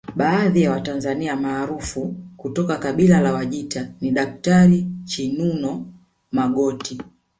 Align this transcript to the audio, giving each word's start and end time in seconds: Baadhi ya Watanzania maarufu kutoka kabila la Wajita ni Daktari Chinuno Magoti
Baadhi 0.15 0.61
ya 0.61 0.71
Watanzania 0.71 1.35
maarufu 1.35 2.15
kutoka 2.37 2.77
kabila 2.77 3.19
la 3.21 3.33
Wajita 3.33 3.87
ni 4.01 4.11
Daktari 4.11 4.87
Chinuno 5.05 5.85
Magoti 6.31 7.01